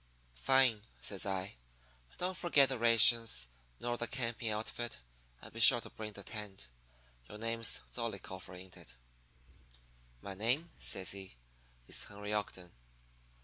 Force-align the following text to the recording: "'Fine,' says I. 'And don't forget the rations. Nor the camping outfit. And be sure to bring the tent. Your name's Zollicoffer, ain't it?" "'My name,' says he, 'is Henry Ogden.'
"'Fine,' 0.33 0.87
says 0.99 1.27
I. 1.27 1.57
'And 2.09 2.17
don't 2.17 2.35
forget 2.35 2.69
the 2.69 2.79
rations. 2.79 3.49
Nor 3.79 3.97
the 3.99 4.07
camping 4.07 4.49
outfit. 4.49 4.97
And 5.43 5.53
be 5.53 5.59
sure 5.59 5.79
to 5.79 5.91
bring 5.91 6.13
the 6.13 6.23
tent. 6.23 6.69
Your 7.29 7.37
name's 7.37 7.81
Zollicoffer, 7.93 8.55
ain't 8.55 8.77
it?" 8.77 8.95
"'My 10.23 10.33
name,' 10.33 10.71
says 10.75 11.11
he, 11.11 11.35
'is 11.85 12.05
Henry 12.05 12.33
Ogden.' 12.33 12.71